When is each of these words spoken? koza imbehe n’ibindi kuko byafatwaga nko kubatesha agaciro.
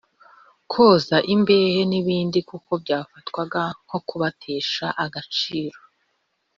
koza 0.71 1.17
imbehe 1.33 1.81
n’ibindi 1.89 2.39
kuko 2.49 2.71
byafatwaga 2.83 3.61
nko 3.83 3.97
kubatesha 4.07 4.85
agaciro. 5.05 5.79